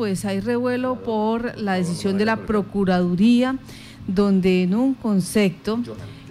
pues 0.00 0.24
hay 0.24 0.40
revuelo 0.40 1.02
por 1.02 1.58
la 1.58 1.74
decisión 1.74 2.16
de 2.16 2.24
la 2.24 2.36
Procuraduría, 2.46 3.58
donde 4.06 4.62
en 4.62 4.74
un 4.74 4.94
concepto, 4.94 5.78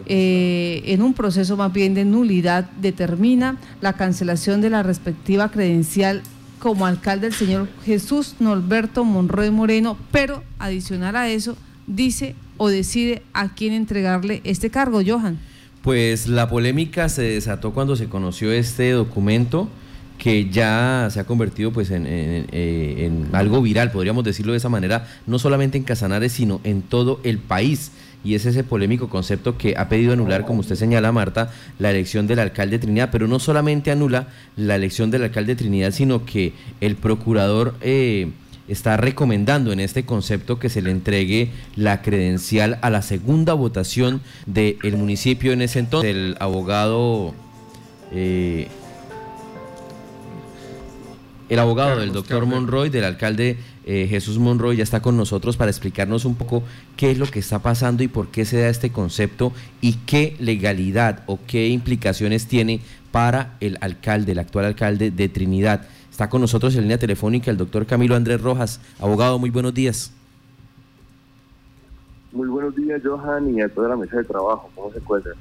eh, 0.08 0.82
en 0.86 1.04
un 1.04 1.14
proceso 1.14 1.56
más 1.56 1.72
bien 1.72 1.94
de 1.94 2.04
nulidad, 2.04 2.68
determina 2.82 3.58
la 3.80 3.94
cancelación 3.94 4.60
de 4.62 4.72
la 4.72 4.82
respectiva 4.82 5.52
credencial 5.52 6.24
como 6.58 6.88
alcalde 6.88 7.28
el 7.28 7.34
señor 7.34 7.68
Jesús 7.86 8.38
Norberto 8.40 9.06
Monroy 9.06 9.52
Moreno, 9.52 10.00
pero 10.12 10.42
adicional 10.58 11.16
a 11.16 11.30
eso, 11.30 11.56
dice 11.86 12.34
o 12.58 12.70
decide 12.70 13.22
a 13.34 13.54
quién 13.54 13.74
entregarle 13.74 14.42
este 14.46 14.72
cargo, 14.72 15.02
Johan. 15.06 15.38
Pues 15.84 16.28
la 16.28 16.50
polémica 16.50 17.08
se 17.08 17.22
desató 17.22 17.72
cuando 17.72 17.96
se 17.96 18.10
conoció 18.10 18.52
este 18.52 18.90
documento 18.90 19.70
que 20.20 20.50
ya 20.50 21.08
se 21.10 21.20
ha 21.22 21.24
convertido 21.24 21.72
pues 21.72 21.90
en, 21.92 22.06
en, 22.06 23.30
algo 23.32 23.62
viral, 23.62 23.92
podríamos 23.92 24.24
decirlo 24.26 24.52
de 24.52 24.58
esa 24.58 24.70
manera, 24.70 25.08
no 25.26 25.40
solamente 25.40 25.78
en 25.78 25.86
Casanares, 25.86 26.34
sino 26.34 26.60
en 26.64 26.82
todo 26.84 27.20
el 27.24 27.40
país. 27.40 27.92
Y 28.22 28.36
es 28.36 28.46
ese 28.46 28.66
polémico 28.66 29.08
concepto 29.08 29.58
que 29.58 29.76
ha 29.78 29.88
pedido 29.88 30.12
anular, 30.12 30.46
como 30.46 30.60
usted 30.60 30.76
señala, 30.76 31.14
Marta, 31.14 31.52
la 31.80 31.90
elección 31.90 32.28
del 32.28 32.40
alcalde 32.40 32.78
de 32.78 32.80
Trinidad, 32.80 33.10
pero 33.14 33.30
no 33.30 33.40
solamente 33.40 33.92
anula 33.92 34.28
la 34.58 34.76
elección 34.76 35.10
del 35.10 35.24
alcalde 35.24 35.54
de 35.54 35.64
Trinidad, 35.64 35.92
sino 35.92 36.26
que 36.26 36.54
el 36.82 36.96
procurador... 36.98 37.76
Eh, 37.82 38.30
está 38.68 38.98
recomendando 38.98 39.72
en 39.72 39.80
este 39.80 40.06
concepto 40.06 40.60
que 40.60 40.70
se 40.70 40.84
le 40.84 40.92
entregue 40.92 41.50
la 41.76 42.04
credencial 42.04 42.78
a 42.82 42.92
la 42.92 43.02
segunda 43.02 43.54
votación 43.54 44.22
del 44.46 44.96
municipio 44.96 45.54
en 45.54 45.64
ese 45.64 45.80
entonces. 45.80 46.12
El 46.12 46.38
abogado, 46.40 47.34
eh, 48.12 48.68
el 51.50 51.60
abogado 51.60 52.00
del 52.00 52.14
doctor 52.14 52.46
Monroy, 52.46 52.90
del 52.90 53.04
alcalde 53.04 53.58
eh, 53.86 54.08
Jesús 54.08 54.38
Monroy, 54.38 54.78
ya 54.78 54.84
está 54.84 55.02
con 55.02 55.18
nosotros 55.18 55.58
para 55.58 55.72
explicarnos 55.72 56.24
un 56.26 56.36
poco 56.36 56.64
qué 56.96 57.10
es 57.10 57.18
lo 57.18 57.26
que 57.26 57.40
está 57.40 57.60
pasando 57.60 58.04
y 58.04 58.08
por 58.08 58.28
qué 58.28 58.46
se 58.46 58.62
da 58.62 58.70
este 58.70 58.92
concepto 58.92 59.52
y 59.82 59.94
qué 60.06 60.36
legalidad 60.40 61.24
o 61.26 61.40
qué 61.48 61.68
implicaciones 61.70 62.48
tiene 62.48 62.82
para 63.12 63.58
el 63.60 63.80
alcalde, 63.82 64.34
el 64.34 64.40
actual 64.40 64.66
alcalde 64.66 65.10
de 65.10 65.28
Trinidad. 65.28 65.88
Está 66.12 66.30
con 66.30 66.42
nosotros 66.42 66.76
en 66.76 66.82
línea 66.84 67.00
telefónica 67.00 67.50
el 67.50 67.58
doctor 67.58 67.88
Camilo 67.88 68.16
Andrés 68.16 68.42
Rojas. 68.42 68.80
Abogado, 69.00 69.40
muy 69.40 69.50
buenos 69.50 69.74
días. 69.74 70.14
Muy 72.32 72.48
buenos 72.48 72.76
días, 72.76 73.02
Johan, 73.04 73.56
y 73.56 73.62
a 73.62 73.70
toda 73.70 73.90
la 73.90 73.96
mesa 73.96 74.18
de 74.18 74.24
trabajo. 74.24 74.70
¿Cómo 74.76 74.92
se 74.92 75.00
encuentra? 75.00 75.34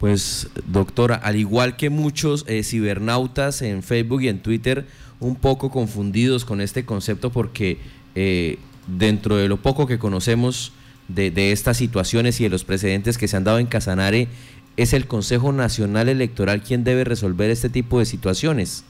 Pues, 0.00 0.50
doctora, 0.66 1.14
al 1.14 1.36
igual 1.36 1.76
que 1.76 1.88
muchos 1.88 2.44
eh, 2.48 2.62
cibernautas 2.64 3.62
en 3.62 3.82
Facebook 3.82 4.22
y 4.22 4.28
en 4.28 4.40
Twitter, 4.40 4.86
un 5.20 5.36
poco 5.36 5.70
confundidos 5.70 6.44
con 6.44 6.60
este 6.60 6.84
concepto 6.84 7.30
porque 7.30 7.78
eh, 8.14 8.58
dentro 8.86 9.36
de 9.36 9.48
lo 9.48 9.56
poco 9.58 9.86
que 9.86 9.98
conocemos 9.98 10.72
de, 11.08 11.52
estas 11.52 11.76
situaciones 11.76 12.40
y 12.40 12.44
de 12.44 12.50
los 12.50 12.64
precedentes 12.64 13.18
que 13.18 13.28
se 13.28 13.36
han 13.36 13.44
dado 13.44 13.58
en 13.58 13.66
Casanare, 13.66 14.28
es 14.76 14.92
el 14.92 15.06
Consejo 15.06 15.52
Nacional 15.52 16.08
Electoral 16.08 16.62
quien 16.62 16.84
debe 16.84 17.04
resolver 17.04 17.50
este 17.50 17.68
tipo 17.68 17.98
de 17.98 18.06
situaciones. 18.06 18.84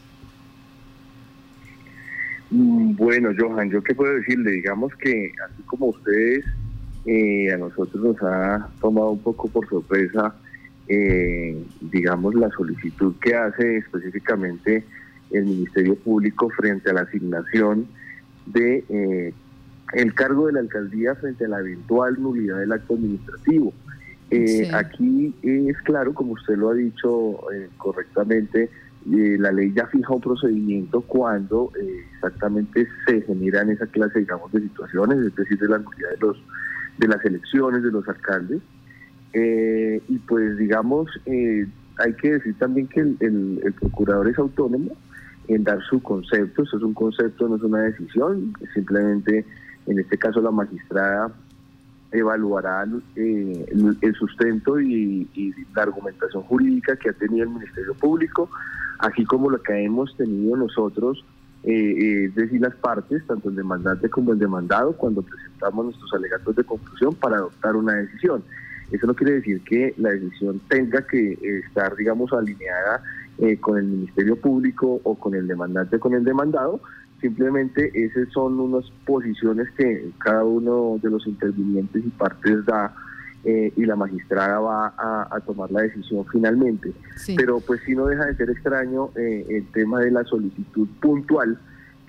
Bueno, 2.50 3.30
Johan, 3.36 3.70
yo 3.70 3.82
qué 3.82 3.94
puedo 3.94 4.14
decirle, 4.14 4.52
digamos 4.52 4.94
que 4.94 5.32
así 5.44 5.62
como 5.64 5.86
ustedes, 5.86 6.44
eh, 7.04 7.52
a 7.52 7.56
nosotros 7.56 8.02
nos 8.02 8.22
ha 8.22 8.68
tomado 8.80 9.10
un 9.10 9.18
poco 9.18 9.48
por 9.48 9.68
sorpresa, 9.68 10.34
eh, 10.88 11.56
digamos, 11.80 12.34
la 12.34 12.48
solicitud 12.50 13.14
que 13.20 13.34
hace 13.34 13.78
específicamente 13.78 14.84
el 15.34 15.44
Ministerio 15.44 15.96
Público 15.96 16.48
frente 16.50 16.90
a 16.90 16.94
la 16.94 17.02
asignación 17.02 17.86
de 18.46 18.84
eh, 18.88 19.34
el 19.92 20.14
cargo 20.14 20.46
de 20.46 20.54
la 20.54 20.60
alcaldía 20.60 21.14
frente 21.16 21.44
a 21.44 21.48
la 21.48 21.60
eventual 21.60 22.20
nulidad 22.20 22.58
del 22.58 22.72
acto 22.72 22.94
administrativo. 22.94 23.72
Aquí 24.72 25.32
es 25.42 25.80
claro, 25.82 26.12
como 26.12 26.32
usted 26.32 26.56
lo 26.56 26.70
ha 26.70 26.74
dicho 26.74 27.38
correctamente, 27.76 28.68
la 29.06 29.52
ley 29.52 29.72
ya 29.74 29.86
fija 29.86 30.14
un 30.14 30.20
procedimiento 30.20 31.02
cuando 31.02 31.70
eh, 31.78 32.04
exactamente 32.14 32.86
se 33.06 33.20
generan 33.22 33.70
esa 33.70 33.86
clase, 33.86 34.20
digamos, 34.20 34.50
de 34.52 34.60
situaciones, 34.62 35.18
es 35.18 35.36
decir, 35.36 35.58
de 35.58 35.68
la 35.68 35.78
nulidad 35.78 36.10
de, 36.10 36.18
los, 36.18 36.36
de 36.98 37.08
las 37.08 37.24
elecciones 37.24 37.82
de 37.82 37.90
los 37.90 38.08
alcaldes. 38.08 38.62
Eh, 39.34 40.00
y 40.08 40.18
pues, 40.20 40.56
digamos, 40.56 41.08
eh, 41.26 41.66
hay 41.98 42.12
que 42.14 42.32
decir 42.32 42.56
también 42.58 42.86
que 42.88 43.00
el, 43.00 43.74
procurador 43.80 44.28
es 44.28 44.38
autónomo 44.38 44.92
en 45.48 45.64
dar 45.64 45.82
su 45.82 46.02
concepto, 46.02 46.62
eso 46.62 46.76
es 46.76 46.82
un 46.82 46.94
concepto, 46.94 47.48
no 47.48 47.56
es 47.56 47.62
una 47.62 47.80
decisión, 47.80 48.54
simplemente 48.72 49.44
en 49.86 49.98
este 49.98 50.16
caso 50.16 50.40
la 50.40 50.50
magistrada 50.50 51.30
evaluará 52.12 52.86
el, 53.16 54.14
sustento 54.18 54.80
y, 54.80 55.28
la 55.74 55.82
argumentación 55.82 56.42
jurídica 56.44 56.96
que 56.96 57.10
ha 57.10 57.12
tenido 57.12 57.44
el 57.44 57.50
Ministerio 57.50 57.94
Público 57.94 58.48
así 58.98 59.24
como 59.24 59.50
lo 59.50 59.62
que 59.62 59.84
hemos 59.84 60.16
tenido 60.16 60.56
nosotros, 60.56 61.24
eh, 61.62 61.72
eh, 61.72 62.24
es 62.26 62.34
decir, 62.34 62.60
las 62.60 62.74
partes, 62.76 63.26
tanto 63.26 63.48
el 63.48 63.56
demandante 63.56 64.08
como 64.08 64.32
el 64.32 64.38
demandado, 64.38 64.92
cuando 64.92 65.22
presentamos 65.22 65.86
nuestros 65.86 66.12
alegatos 66.14 66.56
de 66.56 66.64
conclusión 66.64 67.14
para 67.14 67.36
adoptar 67.36 67.76
una 67.76 67.94
decisión. 67.94 68.42
Eso 68.90 69.06
no 69.06 69.14
quiere 69.14 69.34
decir 69.34 69.62
que 69.62 69.94
la 69.96 70.10
decisión 70.10 70.60
tenga 70.68 71.06
que 71.06 71.38
estar, 71.66 71.94
digamos, 71.96 72.32
alineada 72.32 73.02
eh, 73.38 73.58
con 73.58 73.78
el 73.78 73.84
Ministerio 73.84 74.36
Público 74.36 75.00
o 75.02 75.14
con 75.16 75.34
el 75.34 75.46
demandante 75.46 75.96
o 75.96 76.00
con 76.00 76.14
el 76.14 76.24
demandado, 76.24 76.80
simplemente 77.20 77.90
esas 77.94 78.28
son 78.32 78.60
unas 78.60 78.84
posiciones 79.06 79.70
que 79.76 80.10
cada 80.18 80.44
uno 80.44 80.98
de 81.02 81.10
los 81.10 81.26
intervinientes 81.26 82.04
y 82.04 82.10
partes 82.10 82.64
da 82.66 82.94
eh, 83.46 83.72
y 83.76 83.84
la 83.84 83.96
magistrada 83.96 84.58
va 84.58 84.94
a, 84.96 85.40
tomar 85.40 85.70
la 85.70 85.82
decisión 85.82 86.24
finalmente. 86.30 86.92
Pero 87.36 87.60
pues 87.60 87.80
sí 87.84 87.94
no 87.94 88.06
deja 88.06 88.26
de 88.26 88.36
ser 88.36 88.50
extraño 88.50 89.10
eh, 89.16 89.44
el 89.48 89.66
tema 89.72 90.00
de 90.00 90.10
la 90.10 90.24
solicitud 90.24 90.88
puntual 91.00 91.58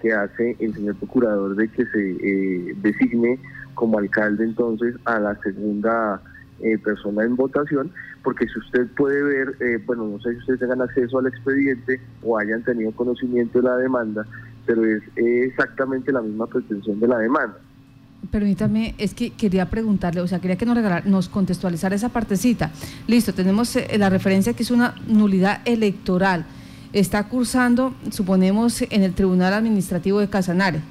que 0.02 0.14
hace 0.14 0.56
el 0.60 0.74
señor 0.74 0.96
procurador 0.96 1.56
de 1.56 1.68
que 1.70 1.86
se 1.88 2.12
eh, 2.12 2.76
designe 2.82 3.40
como 3.74 4.00
alcalde 4.00 4.44
entonces 4.46 4.96
a 5.06 5.20
la 5.20 5.36
segunda 5.42 6.22
persona 6.84 7.24
en 7.24 7.36
votación, 7.36 7.92
porque 8.24 8.48
si 8.48 8.60
usted 8.60 8.88
puede 8.96 9.22
ver, 9.22 9.82
bueno, 9.86 10.08
no 10.08 10.20
sé 10.20 10.32
si 10.32 10.38
ustedes 10.40 10.60
tengan 10.62 10.82
acceso 10.82 11.20
al 11.20 11.28
expediente 11.28 12.00
o 12.24 12.38
hayan 12.38 12.64
tenido 12.64 12.92
conocimiento 12.92 13.60
de 13.60 13.66
la 13.66 13.78
demanda, 13.78 14.26
pero 14.66 14.84
es 14.86 15.04
exactamente 15.16 16.12
la 16.12 16.22
misma 16.22 16.48
pretensión 16.48 17.00
de 17.00 17.08
la 17.08 17.20
demanda. 17.20 17.58
Permítame, 18.32 18.96
es 18.98 19.14
que 19.14 19.32
quería 19.32 19.70
preguntarle, 19.70 20.22
o 20.22 20.28
sea, 20.28 20.40
quería 20.40 20.58
que 20.58 20.66
nos, 20.66 20.76
regalar, 20.76 21.06
nos 21.06 21.30
contextualizara 21.30 21.96
esa 21.96 22.10
partecita. 22.10 22.72
Listo, 23.08 23.34
tenemos 23.34 23.76
eh, 23.76 23.88
la 23.98 24.10
referencia 24.10 24.54
que 24.54 24.64
es 24.64 24.72
una 24.72 24.96
nulidad 25.08 25.62
electoral. 25.66 26.46
Está 26.92 27.28
cursando, 27.28 27.94
suponemos, 28.10 28.82
en 28.82 29.04
el 29.04 29.14
Tribunal 29.14 29.54
Administrativo 29.54 30.20
de 30.20 30.30
Casanare. 30.30 30.82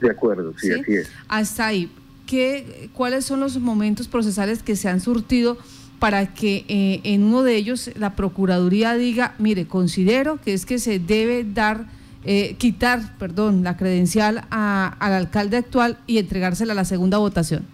De 0.00 0.10
acuerdo, 0.10 0.52
sí, 0.58 0.72
así 0.72 0.94
es. 0.94 1.10
Hasta 1.28 1.68
ahí, 1.68 1.90
¿qué, 2.26 2.90
¿cuáles 2.92 3.24
son 3.24 3.40
los 3.40 3.58
momentos 3.58 4.08
procesales 4.08 4.62
que 4.62 4.76
se 4.76 4.88
han 4.88 5.00
surtido 5.00 5.56
para 5.98 6.34
que 6.34 6.64
eh, 6.68 7.00
en 7.04 7.22
uno 7.22 7.42
de 7.42 7.56
ellos 7.56 7.90
la 7.96 8.14
Procuraduría 8.14 8.94
diga, 8.94 9.34
mire, 9.38 9.66
considero 9.66 10.38
que 10.40 10.52
es 10.52 10.66
que 10.66 10.78
se 10.78 10.98
debe 10.98 11.44
dar 11.44 11.86
eh, 12.24 12.56
quitar, 12.56 13.16
perdón, 13.18 13.64
la 13.64 13.76
credencial 13.76 14.44
al 14.50 15.12
alcalde 15.12 15.58
actual 15.58 15.98
y 16.06 16.18
entregársela 16.18 16.72
a 16.72 16.76
la 16.76 16.84
segunda 16.84 17.18
votación? 17.18 17.64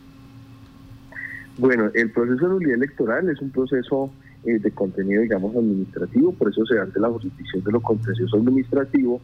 Bueno, 1.56 1.90
el 1.94 2.10
proceso 2.10 2.46
de 2.46 2.54
nulidad 2.54 2.74
electoral 2.74 3.28
es 3.28 3.40
un 3.40 3.50
proceso 3.50 4.10
eh, 4.44 4.58
de 4.58 4.70
contenido, 4.70 5.22
digamos, 5.22 5.54
administrativo, 5.54 6.32
por 6.32 6.50
eso 6.50 6.64
se 6.66 6.74
da 6.74 6.82
ante 6.82 6.98
la 6.98 7.08
jurisdicción 7.08 7.62
de 7.62 7.72
lo 7.72 7.80
contencioso 7.80 8.36
administrativo 8.38 9.20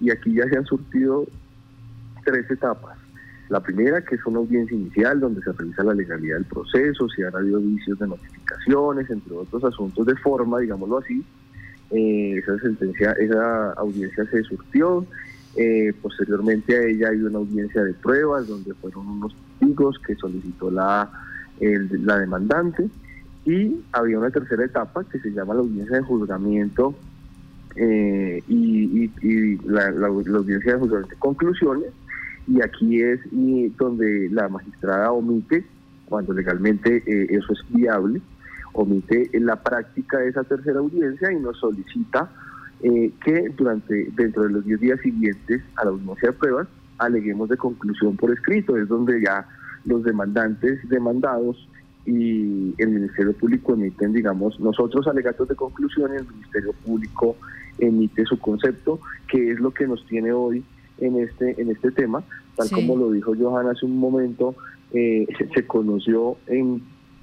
y 0.00 0.10
aquí 0.10 0.34
ya 0.34 0.48
se 0.48 0.56
han 0.56 0.66
surtido 0.66 1.26
tres 2.24 2.50
etapas. 2.50 2.98
La 3.48 3.60
primera, 3.60 4.02
que 4.04 4.16
es 4.16 4.26
una 4.26 4.38
audiencia 4.38 4.76
inicial 4.76 5.20
donde 5.20 5.42
se 5.42 5.52
revisa 5.52 5.82
la 5.82 5.94
legalidad 5.94 6.36
del 6.36 6.44
proceso, 6.44 7.08
si 7.08 7.22
han 7.22 7.34
habido 7.34 7.60
vicios 7.60 7.98
de 7.98 8.06
notificaciones, 8.06 9.08
entre 9.08 9.34
otros 9.34 9.64
asuntos 9.64 10.06
de 10.06 10.16
forma, 10.16 10.58
digámoslo 10.58 10.98
así. 10.98 11.24
Eh, 11.90 12.36
esa 12.36 12.58
sentencia, 12.58 13.12
esa 13.12 13.72
audiencia 13.72 14.26
se 14.26 14.42
surtió. 14.42 15.06
Eh, 15.56 15.94
posteriormente 16.02 16.76
a 16.76 16.82
ella 16.82 17.08
hay 17.08 17.22
una 17.22 17.38
audiencia 17.38 17.82
de 17.82 17.94
pruebas 17.94 18.46
donde 18.46 18.74
fueron 18.74 19.08
unos 19.08 19.34
testigos 19.58 19.98
que 20.06 20.14
solicitó 20.14 20.70
la, 20.70 21.10
la 21.58 22.18
demandante 22.18 22.88
y 23.48 23.80
había 23.92 24.18
una 24.18 24.30
tercera 24.30 24.64
etapa 24.64 25.04
que 25.04 25.18
se 25.20 25.30
llama 25.30 25.54
la 25.54 25.60
audiencia 25.60 25.96
de 25.96 26.02
juzgamiento 26.02 26.94
eh, 27.76 28.42
y, 28.46 29.08
la, 29.66 29.88
audiencia 29.88 30.74
de 30.74 30.78
juzgamiento 30.78 31.14
de 31.14 31.18
conclusiones 31.18 31.90
y 32.48 32.62
aquí 32.62 33.02
es 33.02 33.20
donde 33.76 34.28
la 34.30 34.48
magistrada 34.48 35.12
omite 35.12 35.64
cuando 36.06 36.32
legalmente 36.32 37.02
eso 37.06 37.52
es 37.52 37.60
viable 37.68 38.20
omite 38.72 39.30
la 39.34 39.56
práctica 39.56 40.18
de 40.18 40.28
esa 40.28 40.44
tercera 40.44 40.78
audiencia 40.78 41.32
y 41.32 41.36
nos 41.36 41.58
solicita 41.58 42.30
eh, 42.82 43.12
que 43.24 43.48
durante 43.56 44.08
dentro 44.14 44.44
de 44.44 44.50
los 44.50 44.64
10 44.64 44.80
días 44.80 45.00
siguientes 45.00 45.62
a 45.76 45.84
la 45.84 45.90
audiencia 45.90 46.30
de 46.30 46.36
pruebas 46.36 46.68
aleguemos 46.98 47.48
de 47.48 47.56
conclusión 47.56 48.16
por 48.16 48.32
escrito, 48.32 48.76
es 48.76 48.88
donde 48.88 49.20
ya 49.20 49.46
los 49.84 50.02
demandantes 50.04 50.86
demandados 50.88 51.68
y 52.06 52.74
el 52.78 52.88
Ministerio 52.88 53.32
Público 53.34 53.74
emiten, 53.74 54.12
digamos, 54.12 54.58
nosotros 54.58 55.06
alegatos 55.06 55.48
de 55.48 55.54
conclusión 55.54 56.12
y 56.12 56.16
el 56.16 56.26
Ministerio 56.26 56.72
Público 56.84 57.36
emite 57.78 58.24
su 58.24 58.38
concepto, 58.38 58.98
que 59.28 59.52
es 59.52 59.60
lo 59.60 59.72
que 59.72 59.86
nos 59.86 60.04
tiene 60.06 60.32
hoy 60.32 60.64
en 61.00 61.18
este 61.18 61.60
en 61.60 61.70
este 61.70 61.90
tema, 61.90 62.22
tal 62.56 62.70
como 62.70 62.96
lo 62.96 63.10
dijo 63.12 63.34
Johan 63.38 63.68
hace 63.68 63.86
un 63.86 63.98
momento, 63.98 64.54
eh, 64.92 65.26
se, 65.54 65.66
conoció 65.66 66.36
en 66.46 66.82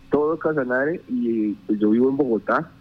todo 0.09 0.37
Casanare 0.37 1.01
y 1.07 1.53
pues 1.67 1.79
yo 1.79 1.91
vivo 1.91 2.09
en 2.09 2.17
Bogotá, 2.17 2.71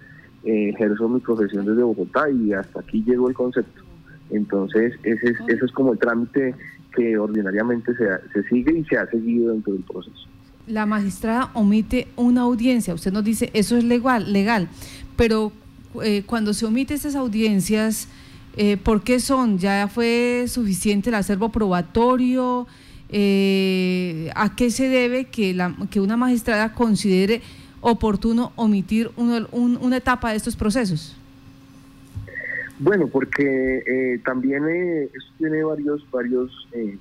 eh, 0.44 0.70
ejerzo 0.70 1.08
mi 1.08 1.20
profesión 1.20 1.66
desde 1.66 1.82
Bogotá 1.82 2.30
y 2.30 2.52
hasta 2.52 2.80
aquí 2.80 3.02
llegó 3.04 3.28
el 3.28 3.34
concepto. 3.34 3.82
Entonces, 4.30 4.94
ese 5.02 5.30
es, 5.30 5.36
ese 5.48 5.64
es 5.64 5.72
como 5.72 5.92
el 5.92 5.98
trámite 5.98 6.54
que 6.94 7.18
ordinariamente 7.18 7.94
se, 7.94 8.06
se 8.32 8.48
sigue 8.48 8.78
y 8.78 8.84
se 8.84 8.96
ha 8.96 9.06
seguido 9.10 9.52
dentro 9.52 9.72
del 9.74 9.82
proceso. 9.82 10.28
La 10.66 10.86
magistrada 10.86 11.50
omite 11.52 12.08
una 12.16 12.42
audiencia, 12.42 12.94
usted 12.94 13.12
nos 13.12 13.24
dice, 13.24 13.50
eso 13.52 13.76
es 13.76 13.84
legal, 13.84 14.32
legal 14.32 14.68
pero 15.16 15.52
eh, 16.02 16.22
cuando 16.26 16.54
se 16.54 16.66
omite 16.66 16.94
esas 16.94 17.14
audiencias, 17.14 18.08
eh, 18.56 18.76
¿por 18.76 19.02
qué 19.02 19.20
son? 19.20 19.58
¿Ya 19.58 19.88
fue 19.88 20.46
suficiente 20.48 21.10
el 21.10 21.16
acervo 21.16 21.50
probatorio? 21.50 22.66
Eh, 23.08 24.30
¿A 24.34 24.56
qué 24.56 24.70
se 24.70 24.88
debe 24.88 25.26
que, 25.26 25.54
la, 25.54 25.74
que 25.90 26.00
una 26.00 26.16
magistrada 26.16 26.72
considere 26.72 27.42
oportuno 27.80 28.52
omitir 28.56 29.10
una 29.16 29.96
etapa 29.96 30.30
de 30.30 30.36
estos 30.36 30.56
procesos? 30.56 31.16
Bueno, 32.78 33.06
porque 33.06 33.82
eh, 33.86 34.20
también 34.24 34.66
eh, 34.68 35.04
esto 35.04 35.32
tiene 35.38 35.62
varios, 35.62 36.04
varios 36.10 36.68
eh, 36.72 36.98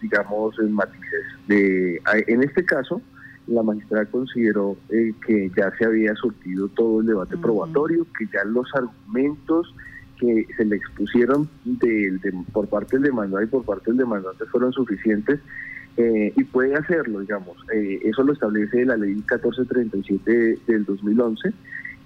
digamos, 0.00 0.56
matices. 0.70 1.24
De, 1.48 2.00
en 2.26 2.42
este 2.42 2.64
caso, 2.64 3.00
la 3.46 3.62
magistrada 3.62 4.06
consideró 4.06 4.76
que 4.88 5.50
ya 5.56 5.72
se 5.76 5.84
había 5.84 6.14
surtido 6.14 6.68
todo 6.68 7.00
el 7.00 7.06
debate 7.06 7.36
probatorio, 7.36 8.06
que 8.18 8.26
ya 8.26 8.44
los 8.44 8.66
argumentos 8.74 9.74
que 10.18 10.46
se 10.56 10.64
le 10.64 10.76
expusieron 10.76 11.48
de, 11.64 12.18
por 12.52 12.68
parte 12.68 12.96
del 12.96 13.04
demandante 13.04 13.46
y 13.46 13.50
por 13.50 13.64
parte 13.64 13.90
del 13.90 13.98
demandante 13.98 14.44
fueron 14.46 14.72
suficientes 14.72 15.40
y 15.98 16.44
puede 16.44 16.74
hacerlo, 16.74 17.20
digamos. 17.20 17.56
eso 17.72 18.22
lo 18.22 18.34
establece 18.34 18.84
la 18.84 18.98
ley 18.98 19.14
1437 19.14 20.58
del 20.66 20.84
2011 20.84 21.54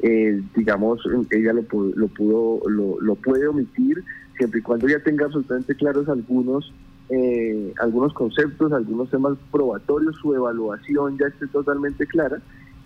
eh, 0.03 0.41
digamos, 0.57 1.01
ella 1.31 1.53
lo, 1.53 1.63
lo 1.95 2.09
pudo, 2.09 2.61
lo, 2.69 3.15
puede 3.17 3.47
omitir 3.47 4.03
siempre 4.39 4.61
y 4.61 4.63
cuando 4.63 4.89
ya 4.89 4.99
tenga 5.01 5.27
absolutamente 5.27 5.75
claros 5.75 6.09
algunos, 6.09 6.73
eh, 7.11 7.75
algunos 7.81 8.15
conceptos, 8.15 8.73
algunos 8.73 9.11
temas 9.11 9.37
probatorios, 9.53 10.17
su 10.17 10.35
evaluación 10.35 11.19
ya 11.19 11.27
esté 11.27 11.47
totalmente 11.49 12.07
clara 12.07 12.41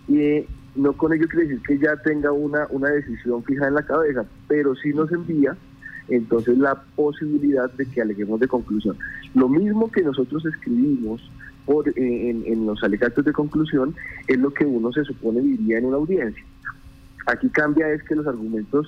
y 0.09 0.19
eh, 0.19 0.47
no 0.75 0.93
con 0.93 1.13
ello 1.13 1.27
quiere 1.27 1.47
decir 1.47 1.63
que 1.65 1.77
ya 1.77 1.95
tenga 1.97 2.31
una, 2.31 2.67
una 2.69 2.89
decisión 2.89 3.43
fija 3.43 3.67
en 3.67 3.75
la 3.75 3.83
cabeza, 3.83 4.25
pero 4.47 4.75
sí 4.75 4.93
nos 4.93 5.11
envía 5.11 5.55
entonces 6.07 6.57
la 6.57 6.75
posibilidad 6.95 7.71
de 7.71 7.85
que 7.85 8.01
aleguemos 8.01 8.39
de 8.39 8.47
conclusión. 8.47 8.97
Lo 9.33 9.49
mismo 9.49 9.91
que 9.91 10.03
nosotros 10.03 10.45
escribimos 10.45 11.21
por, 11.65 11.87
en, 11.97 12.43
en 12.45 12.65
los 12.65 12.83
alegatos 12.83 13.25
de 13.25 13.33
conclusión 13.33 13.95
es 14.27 14.37
lo 14.37 14.53
que 14.53 14.65
uno 14.65 14.91
se 14.91 15.03
supone 15.03 15.41
diría 15.41 15.79
en 15.79 15.85
una 15.85 15.97
audiencia. 15.97 16.43
Aquí 17.25 17.49
cambia 17.49 17.89
es 17.91 18.03
que 18.03 18.15
los 18.15 18.27
argumentos 18.27 18.87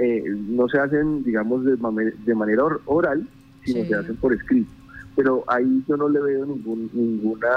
eh, 0.00 0.24
no 0.48 0.68
se 0.68 0.78
hacen, 0.78 1.24
digamos, 1.24 1.64
de, 1.64 1.76
de 2.24 2.34
manera 2.34 2.62
oral, 2.84 3.26
sino 3.64 3.84
se 3.84 3.94
hacen 3.94 4.16
por 4.16 4.32
escrito. 4.32 4.70
Pero 5.16 5.44
ahí 5.48 5.82
yo 5.88 5.96
no 5.96 6.08
le 6.08 6.20
veo 6.20 6.46
ningún, 6.46 6.88
ninguna 6.92 7.48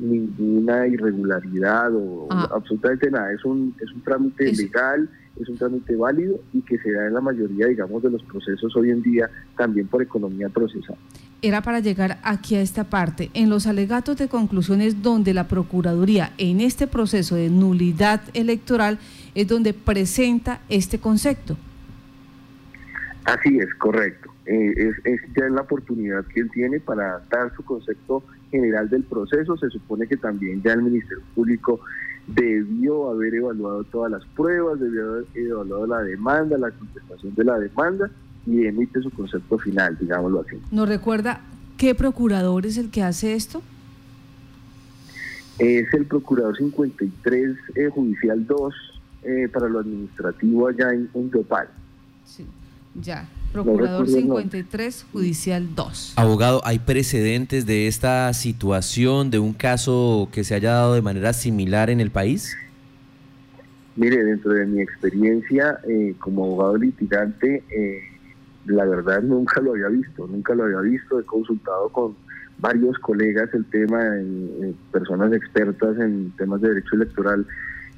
ninguna 0.00 0.86
irregularidad 0.86 1.94
o 1.94 2.26
ah. 2.30 2.48
absolutamente 2.54 3.10
nada. 3.10 3.32
Es 3.32 3.44
un, 3.44 3.74
es 3.80 3.92
un 3.92 4.02
trámite 4.02 4.52
legal, 4.52 5.08
es 5.40 5.48
un 5.48 5.56
trámite 5.56 5.94
válido 5.96 6.40
y 6.52 6.62
que 6.62 6.78
se 6.78 6.92
da 6.92 7.06
en 7.06 7.14
la 7.14 7.20
mayoría, 7.20 7.66
digamos, 7.66 8.02
de 8.02 8.10
los 8.10 8.22
procesos 8.24 8.74
hoy 8.76 8.90
en 8.90 9.02
día 9.02 9.30
también 9.56 9.86
por 9.86 10.02
economía 10.02 10.48
procesal 10.48 10.96
era 11.42 11.62
para 11.62 11.80
llegar 11.80 12.18
aquí 12.22 12.54
a 12.56 12.60
esta 12.60 12.84
parte. 12.84 13.30
En 13.34 13.48
los 13.48 13.66
alegatos 13.66 14.16
de 14.16 14.28
conclusiones 14.28 15.02
donde 15.02 15.34
la 15.34 15.48
Procuraduría 15.48 16.32
en 16.38 16.60
este 16.60 16.86
proceso 16.86 17.34
de 17.34 17.48
nulidad 17.48 18.20
electoral 18.34 18.98
es 19.34 19.48
donde 19.48 19.72
presenta 19.72 20.60
este 20.68 20.98
concepto. 20.98 21.56
Así 23.24 23.58
es, 23.58 23.72
correcto. 23.74 24.30
Eh, 24.46 24.72
es, 24.76 24.94
es, 25.04 25.20
ya 25.36 25.48
la 25.48 25.62
oportunidad 25.62 26.24
que 26.26 26.40
él 26.40 26.50
tiene 26.50 26.80
para 26.80 27.20
dar 27.30 27.54
su 27.54 27.62
concepto 27.64 28.22
general 28.50 28.88
del 28.88 29.02
proceso. 29.04 29.56
Se 29.56 29.70
supone 29.70 30.06
que 30.06 30.16
también 30.16 30.62
ya 30.62 30.72
el 30.72 30.82
Ministerio 30.82 31.22
Público 31.34 31.80
debió 32.26 33.10
haber 33.10 33.34
evaluado 33.34 33.84
todas 33.84 34.10
las 34.10 34.24
pruebas, 34.36 34.78
debió 34.80 35.10
haber 35.10 35.24
evaluado 35.34 35.86
la 35.86 36.02
demanda, 36.02 36.58
la 36.58 36.70
contestación 36.70 37.34
de 37.34 37.44
la 37.44 37.58
demanda 37.58 38.10
y 38.46 38.66
emite 38.66 39.02
su 39.02 39.10
concepto 39.10 39.58
final, 39.58 39.96
digámoslo 39.98 40.40
así. 40.40 40.60
¿Nos 40.70 40.88
recuerda 40.88 41.40
qué 41.76 41.94
procurador 41.94 42.66
es 42.66 42.76
el 42.76 42.90
que 42.90 43.02
hace 43.02 43.34
esto? 43.34 43.62
Es 45.58 45.92
el 45.92 46.06
procurador 46.06 46.56
53 46.56 47.56
eh, 47.74 47.88
judicial 47.90 48.46
2 48.46 48.74
eh, 49.22 49.48
para 49.52 49.68
lo 49.68 49.80
administrativo 49.80 50.68
allá 50.68 50.92
en, 50.92 51.10
en 51.12 51.30
Sí, 52.24 52.46
ya. 52.94 53.28
Procurador 53.52 54.06
53, 54.06 55.06
Judicial 55.12 55.74
2. 55.74 56.14
Abogado, 56.16 56.60
¿hay 56.64 56.78
precedentes 56.78 57.66
de 57.66 57.88
esta 57.88 58.32
situación, 58.32 59.30
de 59.30 59.40
un 59.40 59.54
caso 59.54 60.28
que 60.30 60.44
se 60.44 60.54
haya 60.54 60.72
dado 60.72 60.94
de 60.94 61.02
manera 61.02 61.32
similar 61.32 61.90
en 61.90 62.00
el 62.00 62.12
país? 62.12 62.56
Mire, 63.96 64.24
dentro 64.24 64.52
de 64.52 64.66
mi 64.66 64.80
experiencia 64.80 65.80
eh, 65.88 66.14
como 66.20 66.44
abogado 66.44 66.76
litigante, 66.76 67.64
eh, 67.76 68.00
la 68.66 68.84
verdad 68.84 69.20
nunca 69.22 69.60
lo 69.60 69.72
había 69.72 69.88
visto, 69.88 70.28
nunca 70.28 70.54
lo 70.54 70.64
había 70.64 70.80
visto, 70.80 71.18
he 71.18 71.24
consultado 71.24 71.88
con 71.88 72.14
varios 72.58 72.96
colegas 72.98 73.52
el 73.52 73.64
tema, 73.64 74.00
en, 74.16 74.76
personas 74.92 75.32
expertas 75.32 75.98
en 75.98 76.32
temas 76.38 76.60
de 76.60 76.68
derecho 76.68 76.94
electoral, 76.94 77.44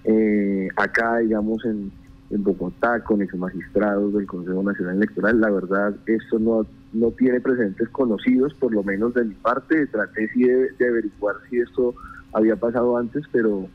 eh, 0.04 0.68
acá 0.76 1.18
digamos 1.18 1.62
en, 1.66 1.92
Bogotá 2.38 3.02
con 3.04 3.22
ex 3.22 3.34
magistrados 3.34 4.14
del 4.14 4.26
Consejo 4.26 4.62
Nacional 4.62 4.96
Electoral, 4.96 5.40
la 5.40 5.50
verdad 5.50 5.94
esto 6.06 6.38
no, 6.38 6.66
no 6.92 7.10
tiene 7.10 7.40
precedentes 7.40 7.88
conocidos, 7.90 8.54
por 8.54 8.72
lo 8.72 8.82
menos 8.82 9.14
de 9.14 9.24
mi 9.24 9.34
parte, 9.34 9.86
traté 9.86 10.28
sí 10.28 10.44
de, 10.44 10.86
averiguar 10.86 11.36
si 11.48 11.58
esto 11.58 11.94
había 12.32 12.56
pasado 12.56 12.96
antes, 12.96 13.24
pero, 13.30 13.68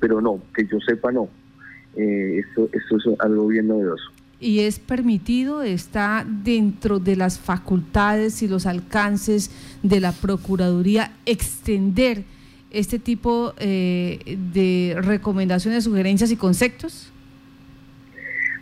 pero 0.00 0.20
no, 0.20 0.40
que 0.54 0.66
yo 0.66 0.78
sepa 0.80 1.12
no. 1.12 1.28
Eh, 1.96 2.44
esto, 2.46 2.68
esto 2.72 2.96
es 2.96 3.20
algo 3.20 3.48
bien 3.48 3.68
novedoso 3.68 4.12
y 4.40 4.60
es 4.60 4.78
permitido, 4.78 5.62
está 5.62 6.24
dentro 6.24 7.00
de 7.00 7.16
las 7.16 7.38
facultades 7.38 8.42
y 8.42 8.48
los 8.48 8.66
alcances 8.66 9.50
de 9.82 10.00
la 10.00 10.12
Procuraduría 10.12 11.12
extender 11.26 12.24
este 12.70 12.98
tipo 12.98 13.54
eh, 13.58 14.38
de 14.52 14.96
recomendaciones, 15.00 15.84
sugerencias 15.84 16.30
y 16.30 16.36
conceptos? 16.36 17.12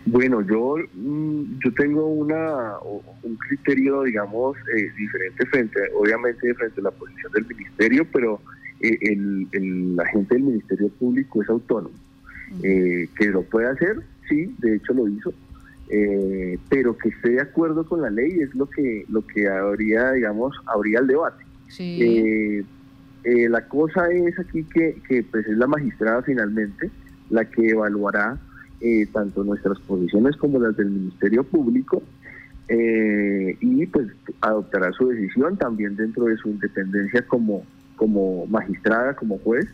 Bueno, 0.06 0.40
yo 0.42 0.76
mm, 0.94 1.58
yo 1.64 1.72
tengo 1.75 2.06
una 2.06 2.75
un 3.22 3.36
criterio, 3.36 4.02
digamos, 4.02 4.56
eh, 4.76 4.90
diferente 4.96 5.46
frente, 5.46 5.80
obviamente 5.94 6.54
frente 6.54 6.80
a 6.80 6.84
la 6.84 6.90
posición 6.92 7.32
del 7.32 7.46
ministerio, 7.46 8.06
pero 8.12 8.40
eh, 8.80 8.96
el, 9.00 9.48
el, 9.52 9.96
la 9.96 10.06
gente 10.06 10.34
del 10.34 10.44
ministerio 10.44 10.88
público 10.90 11.42
es 11.42 11.48
autónomo, 11.48 11.94
que 12.62 13.26
lo 13.30 13.42
puede 13.42 13.68
hacer, 13.68 14.00
sí, 14.28 14.54
de 14.58 14.76
hecho 14.76 14.94
lo 14.94 15.08
hizo, 15.08 15.32
eh, 15.88 16.58
pero 16.68 16.98
que 16.98 17.10
esté 17.10 17.30
de 17.30 17.40
acuerdo 17.40 17.86
con 17.86 18.02
la 18.02 18.10
ley 18.10 18.40
es 18.40 18.52
lo 18.56 18.68
que 18.68 19.04
lo 19.08 19.25
que 19.25 19.48
habría 19.48 20.12
digamos 20.12 20.56
habría 20.66 20.98
el 20.98 21.06
debate. 21.06 21.44
Eh, 21.78 22.64
eh, 23.22 23.48
la 23.48 23.68
cosa 23.68 24.08
es 24.10 24.36
aquí 24.38 24.64
que, 24.64 25.00
que 25.08 25.22
pues 25.22 25.46
es 25.46 25.56
la 25.56 25.66
magistrada 25.68 26.22
finalmente 26.22 26.90
la 27.30 27.44
que 27.44 27.68
evaluará 27.68 28.36
tanto 29.12 29.42
nuestras 29.42 29.78
posiciones 29.80 30.37
como 30.37 30.59
las 30.59 30.76
del 30.76 30.90
ministerio 30.90 31.45
público 31.45 32.02
y 32.68 33.87
pues 33.87 34.09
adoptará 34.40 34.92
su 34.92 35.09
decisión 35.09 35.56
también 35.56 35.97
dentro 35.97 36.25
de 36.25 36.37
su 36.37 36.50
independencia 36.50 37.23
como 37.26 37.64
como 37.97 38.47
magistrada 38.47 39.14
como 39.16 39.38
juez 39.38 39.66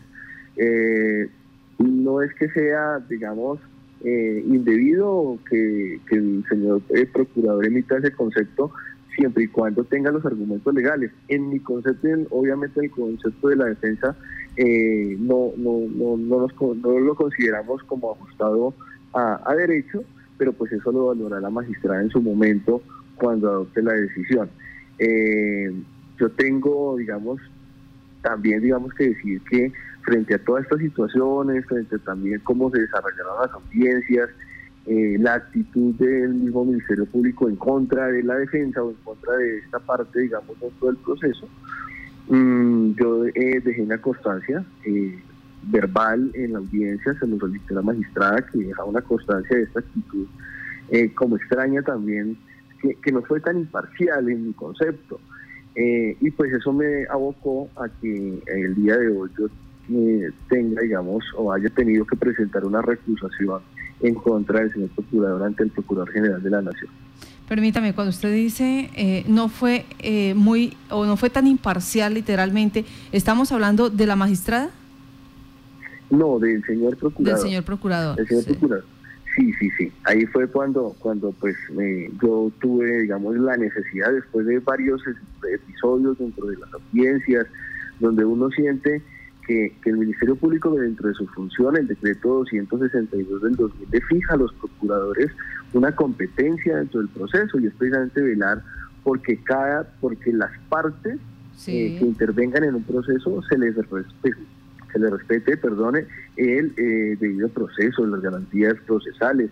no 1.79 2.21
es 2.21 2.33
que 2.35 2.49
sea 2.49 2.99
digamos 3.09 3.59
eh, 4.03 4.43
indebido 4.45 5.39
que, 5.49 5.99
el 6.11 6.43
señor 6.49 6.81
eh, 6.89 7.05
procurador 7.05 7.65
emita 7.65 7.97
ese 7.97 8.11
concepto 8.11 8.71
siempre 9.15 9.45
y 9.45 9.47
cuando 9.47 9.85
tenga 9.85 10.11
los 10.11 10.25
argumentos 10.25 10.73
legales. 10.73 11.11
En 11.29 11.49
mi 11.49 11.59
concepto, 11.59 12.07
obviamente 12.31 12.81
el 12.81 12.91
concepto 12.91 13.47
de 13.47 13.55
la 13.55 13.65
defensa, 13.65 14.15
eh, 14.57 15.15
no, 15.19 15.51
no, 15.55 15.87
no, 15.87 16.17
no, 16.17 16.99
lo 16.99 17.15
consideramos 17.15 17.81
como 17.83 18.11
ajustado 18.11 18.73
a, 19.13 19.55
derecho, 19.55 20.03
pero 20.37 20.53
pues 20.53 20.71
eso 20.71 20.91
lo 20.91 21.07
valorará 21.07 21.41
la 21.41 21.49
magistrada 21.49 22.01
en 22.01 22.09
su 22.09 22.21
momento 22.21 22.81
cuando 23.15 23.49
adopte 23.49 23.81
la 23.81 23.93
decisión. 23.93 24.49
Eh, 24.99 25.71
yo 26.19 26.29
tengo, 26.31 26.97
digamos, 26.97 27.39
también 28.21 28.61
digamos 28.61 28.93
que 28.93 29.09
decir 29.09 29.41
que 29.49 29.71
frente 30.01 30.33
a 30.33 30.39
todas 30.39 30.63
estas 30.63 30.79
situaciones, 30.79 31.65
frente 31.65 31.99
también 31.99 32.39
cómo 32.43 32.69
se 32.71 32.81
desarrollaron 32.81 33.41
las 33.41 33.51
audiencias, 33.51 34.29
eh, 34.85 35.17
la 35.19 35.35
actitud 35.35 35.93
del 35.95 36.33
mismo 36.33 36.65
Ministerio 36.65 37.05
Público 37.05 37.47
en 37.47 37.55
contra 37.55 38.07
de 38.07 38.23
la 38.23 38.35
defensa 38.35 38.83
o 38.83 38.89
en 38.89 38.97
contra 39.03 39.37
de 39.37 39.59
esta 39.59 39.79
parte, 39.79 40.19
digamos, 40.19 40.59
dentro 40.59 40.87
del 40.87 40.97
proceso, 40.97 41.47
mm, 42.27 42.91
yo 42.99 43.25
eh, 43.27 43.61
dejé 43.63 43.81
una 43.81 43.97
constancia 43.99 44.65
verbal 45.63 46.31
en 46.33 46.53
la 46.53 46.59
audiencia, 46.59 47.13
se 47.19 47.27
nos 47.27 47.39
solicitó 47.39 47.75
la 47.75 47.81
magistrada 47.81 48.45
que 48.51 48.59
deja 48.59 48.83
una 48.83 49.01
constancia 49.01 49.57
de 49.57 49.63
esta 49.63 49.79
actitud, 49.79 50.27
como 51.15 51.37
extraña 51.37 51.81
también, 51.81 52.37
que, 53.01 53.11
no 53.11 53.21
fue 53.23 53.39
tan 53.39 53.57
imparcial 53.57 54.29
en 54.29 54.47
mi 54.47 54.53
concepto. 54.53 55.19
Eh, 55.75 56.17
y 56.19 56.31
pues 56.31 56.53
eso 56.53 56.71
me 56.71 57.05
abocó 57.09 57.69
a 57.75 57.89
que 58.01 58.39
el 58.45 58.75
día 58.75 58.97
de 58.97 59.09
hoy 59.09 59.29
yo 59.37 59.47
eh, 59.91 60.31
tenga, 60.49 60.81
digamos, 60.81 61.23
o 61.35 61.51
haya 61.51 61.69
tenido 61.69 62.05
que 62.05 62.15
presentar 62.15 62.65
una 62.65 62.81
recusación 62.81 63.61
en 64.01 64.15
contra 64.15 64.59
del 64.59 64.71
señor 64.71 64.89
procurador 64.89 65.43
ante 65.43 65.63
el 65.63 65.69
Procurador 65.71 66.11
General 66.11 66.43
de 66.43 66.49
la 66.49 66.61
Nación. 66.61 66.91
Permítame, 67.47 67.93
cuando 67.93 68.09
usted 68.09 68.33
dice 68.33 68.89
eh, 68.95 69.25
no 69.27 69.49
fue 69.49 69.85
muy 70.35 70.75
o 70.89 71.05
no 71.05 71.17
fue 71.17 71.29
tan 71.29 71.47
imparcial 71.47 72.13
literalmente, 72.13 72.85
¿estamos 73.11 73.51
hablando 73.51 73.89
de 73.89 74.05
la 74.05 74.15
magistrada? 74.15 74.69
No, 76.13 76.37
del 76.37 76.63
señor 76.63 76.95
procurador. 76.97 77.39
Del 77.39 77.49
señor 77.49 77.63
procurador. 77.63 78.15
Del 78.15 78.27
señor 78.27 78.45
procurador. 78.45 78.85
Sí, 79.35 79.51
sí, 79.53 79.69
sí. 79.77 79.91
Ahí 80.03 80.27
fue 80.27 80.47
cuando, 80.47 80.95
cuando 80.99 81.31
pues 81.31 81.55
yo 82.21 82.51
tuve, 82.61 83.01
digamos, 83.01 83.35
la 83.37 83.57
necesidad, 83.57 84.11
después 84.13 84.45
de 84.45 84.59
varios 84.59 85.01
episodios 85.51 86.19
dentro 86.19 86.45
de 86.45 86.57
las 86.57 86.71
audiencias, 86.71 87.47
donde 87.99 88.25
uno 88.25 88.51
siente 88.51 89.01
que, 89.47 89.75
el 89.85 89.97
Ministerio 89.97 90.35
Público, 90.35 90.71
dentro 90.75 91.09
de 91.09 91.15
su 91.15 91.25
función, 91.29 91.75
el 91.77 91.87
decreto 91.87 92.29
262 92.29 93.41
del 93.41 93.55
2000, 93.55 93.87
le 93.91 94.01
fija 94.01 94.33
a 94.35 94.37
los 94.37 94.53
procuradores 94.53 95.31
una 95.73 95.95
competencia 95.95 96.77
dentro 96.77 96.99
del 96.99 97.09
proceso 97.09 97.59
y 97.59 97.65
es 97.65 97.73
precisamente 97.73 98.21
velar 98.21 98.61
porque 99.03 99.37
cada, 99.37 99.89
porque 99.99 100.31
las 100.31 100.51
partes 100.69 101.17
eh, 101.67 101.97
que 101.97 102.05
intervengan 102.05 102.63
en 102.63 102.75
un 102.75 102.83
proceso 102.83 103.41
se 103.49 103.57
les 103.57 103.75
respete 103.75 104.37
se 104.93 104.99
le 104.99 105.09
respete, 105.09 105.57
perdone, 105.57 106.05
el 106.37 106.73
eh, 106.77 107.17
debido 107.19 107.49
proceso, 107.49 108.05
las 108.05 108.21
garantías 108.21 108.75
procesales. 108.85 109.49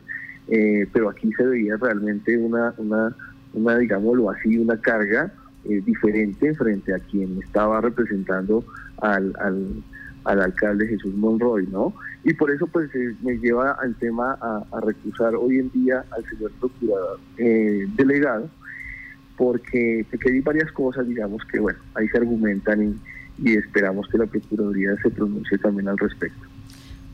Eh, 0.48 0.88
pero 0.94 1.10
aquí 1.10 1.32
se 1.34 1.46
veía 1.46 1.78
realmente 1.78 2.38
una, 2.38 2.74
una, 2.78 3.16
una 3.54 3.78
digámoslo 3.78 4.30
así, 4.30 4.58
una 4.58 4.80
carga 4.80 5.32
eh, 5.66 5.82
diferente 5.86 6.54
frente 6.56 6.94
a 6.94 7.00
quien 7.00 7.42
estaba 7.42 7.82
representando 7.82 8.64
al, 8.98 9.34
al, 9.40 9.84
al, 10.26 10.42
alcalde 10.42 10.88
Jesús 10.88 11.14
Monroy, 11.16 11.68
¿no? 11.68 11.94
Y 12.24 12.34
por 12.34 12.52
eso 12.52 12.68
pues 12.68 12.90
me 13.22 13.38
lleva 13.38 13.72
al 13.82 13.96
tema 13.96 14.38
a, 14.42 14.82
recusar 14.82 15.36
hoy 15.36 15.60
en 15.60 15.72
día 15.72 16.04
al 16.12 16.24
señor 16.26 16.52
procurador 16.60 17.20
delegado, 17.96 18.50
porque, 19.38 20.06
porque 20.10 20.32
hay 20.32 20.42
varias 20.42 20.72
cosas, 20.72 21.08
digamos, 21.08 21.44
que 21.46 21.60
bueno, 21.60 21.80
ahí 21.96 22.08
se 22.10 22.18
argumentan 22.18 22.82
en 22.82 23.00
y 23.38 23.54
esperamos 23.56 24.08
que 24.08 24.18
la 24.18 24.26
Procuraduría 24.26 24.96
se 25.02 25.10
pronuncie 25.10 25.58
también 25.58 25.88
al 25.88 25.98
respecto. 25.98 26.48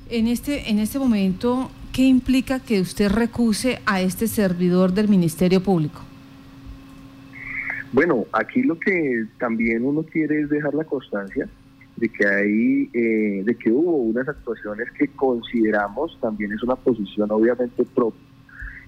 En 0.09 0.27
este, 0.27 0.69
en 0.69 0.79
este 0.79 0.99
momento, 0.99 1.69
¿qué 1.91 2.03
implica 2.03 2.59
que 2.59 2.79
usted 2.79 3.11
recuse 3.11 3.79
a 3.85 4.01
este 4.01 4.27
servidor 4.27 4.93
del 4.93 5.09
Ministerio 5.09 5.61
Público? 5.61 6.01
Bueno, 7.91 8.25
aquí 8.31 8.63
lo 8.63 8.77
que 8.79 9.25
también 9.39 9.83
uno 9.83 10.03
quiere 10.03 10.41
es 10.41 10.49
dejar 10.49 10.73
la 10.73 10.83
constancia 10.83 11.47
de 11.95 12.09
que 12.09 12.27
hay, 12.27 12.89
eh, 12.93 13.43
de 13.43 13.55
que 13.55 13.71
hubo 13.71 13.97
unas 13.97 14.27
actuaciones 14.27 14.91
que 14.91 15.07
consideramos 15.07 16.17
también 16.21 16.53
es 16.53 16.61
una 16.63 16.75
posición 16.75 17.31
obviamente 17.31 17.83
propia, 17.95 18.21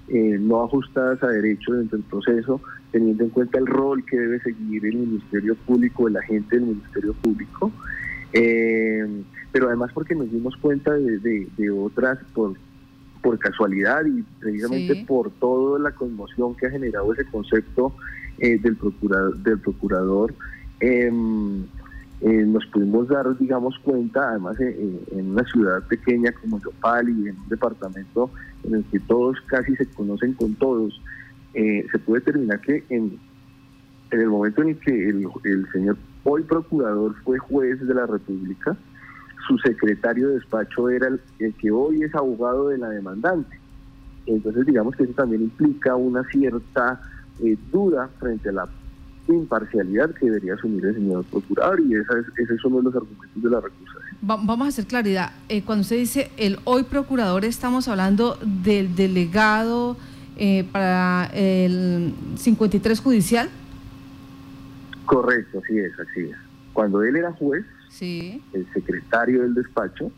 eh, 0.09 0.37
no 0.39 0.63
ajustadas 0.63 1.21
a 1.23 1.27
derecho 1.27 1.73
dentro 1.73 1.97
del 1.97 2.07
proceso, 2.07 2.61
teniendo 2.91 3.23
en 3.23 3.29
cuenta 3.29 3.59
el 3.59 3.67
rol 3.67 4.03
que 4.05 4.17
debe 4.17 4.39
seguir 4.41 4.85
el 4.85 4.97
Ministerio 4.97 5.55
Público, 5.55 6.07
el 6.07 6.17
agente 6.17 6.55
del 6.57 6.67
Ministerio 6.67 7.13
Público, 7.13 7.71
eh, 8.33 9.07
pero 9.51 9.67
además 9.67 9.91
porque 9.93 10.15
nos 10.15 10.31
dimos 10.31 10.55
cuenta 10.57 10.93
de, 10.93 11.71
otras 11.71 12.19
por, 12.33 12.55
por 13.21 13.37
casualidad 13.39 14.05
y 14.05 14.23
precisamente 14.39 15.05
por 15.07 15.31
toda 15.31 15.79
la 15.79 15.91
conmoción 15.91 16.55
que 16.55 16.67
ha 16.67 16.71
generado 16.71 17.13
ese 17.13 17.25
concepto 17.25 17.93
eh, 18.39 18.57
del 18.59 18.75
procurador, 18.75 19.37
del 19.37 19.59
procurador 19.59 20.33
em, 20.79 21.63
eh, 22.21 22.43
nos 22.45 22.65
pudimos 22.67 23.07
dar, 23.07 23.37
digamos, 23.37 23.77
cuenta, 23.79 24.29
además 24.29 24.59
en 24.59 25.31
una 25.31 25.43
ciudad 25.45 25.81
pequeña 25.87 26.31
como 26.33 26.59
Yopal 26.59 27.07
y 27.09 27.29
en 27.29 27.37
un 27.37 27.49
departamento 27.49 28.29
en 28.63 28.75
el 28.75 28.83
que 28.85 28.99
todos 28.99 29.37
casi 29.47 29.75
se 29.75 29.85
conocen 29.85 30.33
con 30.33 30.53
todos, 30.55 31.01
eh, 31.53 31.85
se 31.91 31.99
puede 31.99 32.21
determinar 32.21 32.61
que 32.61 32.83
en, 32.89 33.19
en, 34.11 34.21
el 34.21 34.27
momento 34.27 34.61
en 34.61 34.69
el 34.69 34.79
que 34.79 35.09
el, 35.09 35.67
señor 35.71 35.97
hoy 36.23 36.43
procurador 36.43 37.15
fue 37.23 37.39
juez 37.39 37.79
de 37.85 37.93
la 37.93 38.05
República, 38.05 38.77
su 39.47 39.57
secretario 39.59 40.29
de 40.29 40.35
despacho 40.35 40.89
era 40.89 41.07
el, 41.07 41.53
que 41.55 41.71
hoy 41.71 42.03
es 42.03 42.13
abogado 42.13 42.69
de 42.69 42.77
la 42.77 42.89
demandante. 42.89 43.59
Entonces 44.25 44.65
digamos 44.65 44.95
que 44.95 45.03
eso 45.03 45.13
también 45.13 45.43
implica 45.43 45.95
una 45.95 46.23
cierta 46.25 47.01
eh, 47.43 47.57
duda 47.71 48.09
frente 48.19 48.49
a 48.49 48.51
la 48.51 48.69
imparcialidad 49.27 50.13
que 50.15 50.25
debería 50.25 50.55
asumir 50.55 50.85
el 50.85 50.95
señor 50.95 51.25
procurador 51.25 51.79
y 51.81 51.95
esa 51.95 52.19
es, 52.19 52.25
ese 52.37 52.55
es 52.55 52.65
uno 52.65 52.77
de 52.77 52.83
los 52.83 52.95
argumentos 52.95 53.43
de 53.43 53.49
la 53.49 53.61
recusación. 53.61 54.03
vamos 54.21 54.61
a 54.61 54.69
hacer 54.69 54.85
claridad. 54.85 55.31
Eh, 55.47 55.63
cuando 55.63 55.81
usted 55.81 55.97
dice 55.97 56.31
el 56.37 56.59
hoy 56.63 56.83
procurador, 56.83 57.45
estamos 57.45 57.87
hablando 57.87 58.37
del 58.43 58.95
delegado 58.95 59.97
eh, 60.41 60.63
para 60.71 61.29
el 61.33 62.13
53 62.37 63.01
judicial. 63.01 63.49
Correcto, 65.05 65.59
así 65.61 65.77
es, 65.79 65.91
así 65.99 66.21
es. 66.21 66.37
Cuando 66.71 67.03
él 67.03 67.17
era 67.17 67.33
juez, 67.33 67.65
sí. 67.89 68.41
el 68.53 68.65
secretario 68.71 69.41
del 69.41 69.53
despacho 69.53 70.13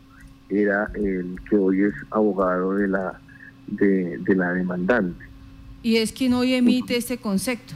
era 0.48 0.88
el 0.94 1.40
que 1.50 1.56
hoy 1.56 1.82
es 1.82 1.94
abogado 2.10 2.74
de 2.74 2.86
la 2.86 3.20
de, 3.66 4.20
la 4.28 4.52
demandante. 4.52 5.24
Y 5.82 5.96
es 5.96 6.12
quien 6.12 6.34
hoy 6.34 6.54
emite 6.54 6.96
este 6.96 7.18
concepto. 7.18 7.74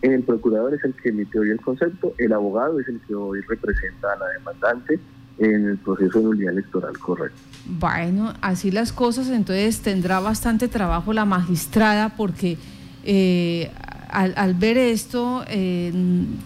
El 0.00 0.22
procurador 0.22 0.74
es 0.74 0.84
el 0.84 0.94
que 0.94 1.08
emite 1.08 1.40
hoy 1.40 1.50
el 1.50 1.60
concepto, 1.60 2.14
el 2.18 2.32
abogado 2.32 2.78
es 2.78 2.86
el 2.86 3.00
que 3.00 3.16
hoy 3.16 3.40
representa 3.40 4.12
a 4.12 4.16
la 4.16 4.28
demandante 4.28 5.00
en 5.38 5.68
el 5.68 5.78
proceso 5.78 6.20
de 6.20 6.26
unidad 6.28 6.52
electoral 6.52 6.98
correcto. 6.98 7.38
Bueno, 7.66 8.34
así 8.40 8.70
las 8.70 8.92
cosas, 8.92 9.28
entonces 9.28 9.80
tendrá 9.80 10.20
bastante 10.20 10.68
trabajo 10.68 11.12
la 11.12 11.24
magistrada 11.24 12.14
porque 12.16 12.58
eh, 13.04 13.70
al, 14.10 14.54
ver 14.54 14.78
esto, 14.78 15.44
eh, 15.48 15.92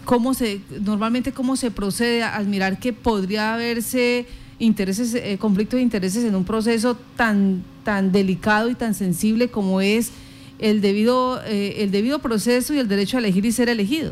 cómo 0.05 0.33
se, 0.33 0.61
normalmente 0.81 1.31
cómo 1.31 1.55
se 1.55 1.71
procede 1.71 2.23
al 2.23 2.47
mirar 2.47 2.79
que 2.79 2.93
podría 2.93 3.53
haberse 3.53 4.25
intereses, 4.57 5.13
eh, 5.13 5.37
conflicto 5.39 5.75
de 5.75 5.83
intereses 5.83 6.23
en 6.23 6.35
un 6.35 6.45
proceso 6.45 6.97
tan, 7.15 7.63
tan 7.83 8.11
delicado 8.11 8.69
y 8.69 8.75
tan 8.75 8.95
sensible 8.95 9.49
como 9.49 9.81
es 9.81 10.11
el 10.57 10.81
debido, 10.81 11.41
el 11.45 11.91
debido 11.91 12.19
proceso 12.19 12.73
y 12.73 12.79
el 12.79 12.87
derecho 12.87 13.17
a 13.17 13.19
elegir 13.19 13.45
y 13.45 13.51
ser 13.51 13.69
elegido. 13.69 14.11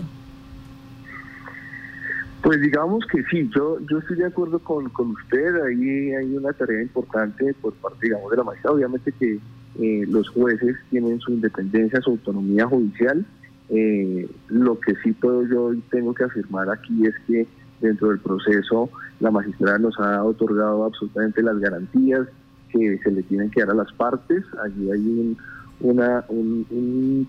Pues 2.48 2.62
digamos 2.62 3.06
que 3.08 3.22
sí, 3.26 3.50
yo 3.54 3.78
yo 3.92 3.98
estoy 3.98 4.16
de 4.16 4.28
acuerdo 4.28 4.60
con, 4.60 4.88
con 4.92 5.10
usted, 5.10 5.54
ahí 5.64 6.14
hay 6.14 6.34
una 6.34 6.54
tarea 6.54 6.82
importante 6.82 7.54
por 7.56 7.74
parte, 7.74 8.06
digamos, 8.06 8.32
de 8.32 8.38
la 8.38 8.46
magistrada, 8.46 8.78
obviamente 8.78 9.12
que 9.12 9.38
eh, 9.82 10.06
los 10.08 10.30
jueces 10.30 10.78
tienen 10.90 11.20
su 11.20 11.34
independencia, 11.34 12.00
su 12.00 12.12
autonomía 12.12 12.66
judicial, 12.66 13.26
eh, 13.68 14.30
lo 14.48 14.80
que 14.80 14.94
sí 15.04 15.12
puedo 15.12 15.46
yo 15.46 15.74
y 15.74 15.82
tengo 15.92 16.14
que 16.14 16.24
afirmar 16.24 16.70
aquí 16.70 17.06
es 17.06 17.16
que 17.28 17.46
dentro 17.82 18.08
del 18.12 18.20
proceso 18.20 18.90
la 19.20 19.30
magistrada 19.30 19.78
nos 19.80 20.00
ha 20.00 20.24
otorgado 20.24 20.86
absolutamente 20.86 21.44
las 21.44 21.60
garantías 21.60 22.30
que 22.70 22.98
se 23.00 23.12
le 23.12 23.24
tienen 23.24 23.52
que 23.52 23.60
dar 23.60 23.72
a 23.72 23.84
las 23.84 23.92
partes, 23.92 24.46
allí 24.64 24.90
hay 24.90 25.02
un, 25.02 25.38
una, 25.82 26.24
un 26.30 27.28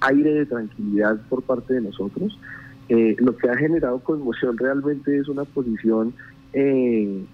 aire 0.00 0.34
de 0.34 0.46
tranquilidad 0.46 1.20
por 1.28 1.40
parte 1.42 1.74
de 1.74 1.82
nosotros. 1.82 2.36
Eh, 2.92 3.14
lo 3.20 3.36
que 3.36 3.48
ha 3.48 3.56
generado 3.56 4.00
conmoción 4.00 4.58
realmente 4.58 5.16
es 5.16 5.28
una 5.28 5.44
posición, 5.44 6.12
eh, 6.52 7.24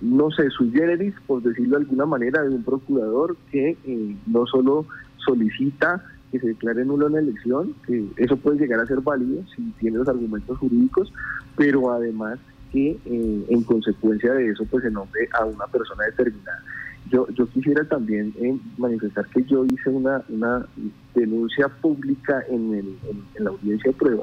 no 0.00 0.32
sé, 0.32 0.50
sui 0.50 0.72
generis, 0.72 1.14
por 1.28 1.40
decirlo 1.44 1.78
de 1.78 1.84
alguna 1.84 2.06
manera, 2.06 2.42
de 2.42 2.48
un 2.48 2.64
procurador 2.64 3.36
que 3.52 3.76
eh, 3.84 4.16
no 4.26 4.46
solo 4.48 4.86
solicita 5.18 6.04
que 6.32 6.40
se 6.40 6.48
declare 6.48 6.84
nulo 6.84 7.08
la 7.08 7.20
elección, 7.20 7.72
que 7.86 8.04
eso 8.16 8.36
puede 8.36 8.58
llegar 8.58 8.80
a 8.80 8.86
ser 8.86 9.00
válido 9.00 9.44
si 9.54 9.62
tiene 9.78 9.98
los 9.98 10.08
argumentos 10.08 10.58
jurídicos, 10.58 11.12
pero 11.56 11.92
además 11.92 12.40
que 12.72 12.98
en 13.06 13.62
consecuencia 13.62 14.32
de 14.32 14.48
eso 14.48 14.64
pues 14.70 14.82
se 14.82 14.90
nombre 14.90 15.28
a 15.32 15.44
una 15.44 15.66
persona 15.66 16.04
determinada. 16.04 16.62
yo, 17.10 17.28
yo 17.30 17.46
quisiera 17.46 17.84
también 17.84 18.32
eh, 18.40 18.56
manifestar 18.76 19.26
que 19.26 19.42
yo 19.44 19.64
hice 19.64 19.90
una, 19.90 20.22
una 20.28 20.66
denuncia 21.14 21.68
pública 21.68 22.42
en, 22.48 22.74
el, 22.74 22.96
en, 23.36 23.44
la 23.44 23.50
audiencia 23.50 23.90
de 23.90 23.96
prueba 23.96 24.22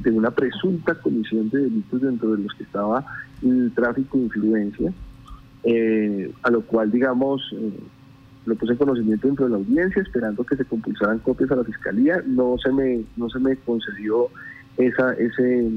de 0.00 0.10
una 0.10 0.30
presunta 0.30 0.94
comisión 0.94 1.48
de 1.50 1.60
delitos 1.60 2.02
dentro 2.02 2.36
de 2.36 2.42
los 2.42 2.54
que 2.54 2.64
estaba 2.64 3.04
el 3.42 3.72
tráfico 3.74 4.18
de 4.18 4.24
influencia, 4.24 4.92
eh, 5.64 6.32
a 6.42 6.50
lo 6.50 6.62
cual, 6.62 6.90
digamos, 6.90 7.42
eh, 7.52 7.72
lo 8.46 8.54
puse 8.56 8.72
en 8.72 8.78
conocimiento 8.78 9.26
dentro 9.26 9.46
de 9.46 9.52
la 9.52 9.56
audiencia, 9.56 10.02
esperando 10.02 10.44
que 10.44 10.56
se 10.56 10.64
compulsaran 10.64 11.18
copias 11.20 11.50
a 11.50 11.56
la 11.56 11.64
fiscalía. 11.64 12.22
No 12.26 12.56
se 12.62 12.70
me, 12.72 13.04
no 13.16 13.30
se 13.30 13.38
me 13.38 13.56
concedió 13.56 14.28
esa, 14.76 15.12
ese, 15.14 15.70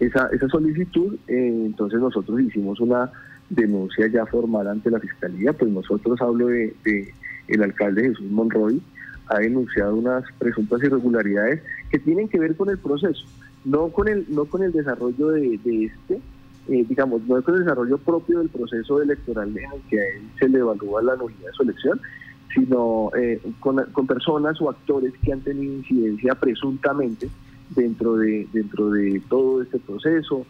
esa, 0.00 0.28
esa 0.32 0.48
solicitud, 0.48 1.16
eh, 1.28 1.62
entonces 1.66 2.00
nosotros 2.00 2.40
hicimos 2.40 2.80
una 2.80 3.10
denuncia 3.50 4.06
ya 4.06 4.24
formal 4.26 4.68
ante 4.68 4.90
la 4.90 5.00
fiscalía, 5.00 5.52
pues 5.52 5.70
nosotros 5.70 6.20
hablo 6.20 6.46
de, 6.46 7.12
el 7.48 7.62
alcalde 7.62 8.08
Jesús 8.08 8.30
Monroy, 8.30 8.80
ha 9.26 9.38
denunciado 9.38 9.96
unas 9.96 10.24
presuntas 10.38 10.82
irregularidades 10.82 11.62
que 11.90 11.98
tienen 11.98 12.28
que 12.28 12.38
ver 12.38 12.56
con 12.56 12.70
el 12.70 12.78
proceso, 12.78 13.24
no 13.64 13.88
con 13.88 14.08
el, 14.08 14.26
no 14.28 14.44
con 14.44 14.62
el 14.62 14.72
desarrollo 14.72 15.28
de, 15.28 15.54
este, 15.54 16.20
eh, 16.68 16.84
digamos, 16.88 17.22
no 17.22 17.42
con 17.42 17.54
el 17.54 17.60
desarrollo 17.60 17.98
propio 17.98 18.38
del 18.38 18.48
proceso 18.48 19.02
electoral 19.02 19.48
en 19.50 19.72
el 19.72 19.80
que 19.88 20.00
a 20.00 20.04
él 20.16 20.22
se 20.38 20.48
le 20.48 20.58
evalúa 20.58 21.02
la 21.02 21.16
nulidad 21.16 21.46
de 21.46 21.52
su 21.52 21.62
elección, 21.62 22.00
sino 22.54 23.10
eh, 23.16 23.40
con, 23.60 23.82
con 23.92 24.06
personas 24.06 24.60
o 24.60 24.70
actores 24.70 25.12
que 25.22 25.32
han 25.32 25.40
tenido 25.40 25.74
incidencia 25.74 26.34
presuntamente 26.34 27.28
dentro 27.70 28.16
de, 28.16 28.48
dentro 28.52 28.90
de 28.90 29.20
todo 29.28 29.62
este 29.62 29.78
proceso. 29.78 30.46